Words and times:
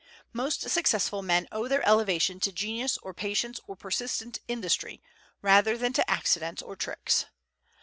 Most 0.33 0.61
successful 0.67 1.21
men 1.21 1.47
owe 1.51 1.67
their 1.67 1.87
elevation 1.87 2.39
to 2.39 2.51
genius 2.51 2.97
or 3.03 3.13
patience 3.13 3.59
or 3.67 3.75
persistent 3.75 4.39
industry 4.47 4.99
rather 5.43 5.77
than 5.77 5.93
to 5.93 6.09
accidents 6.09 6.63
or 6.63 6.75
tricks. 6.75 7.25